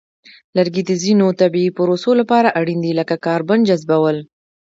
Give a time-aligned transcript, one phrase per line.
[0.57, 4.17] لرګي د ځینو طبیعی پروسو لپاره اړین دي، لکه کاربن جذبول.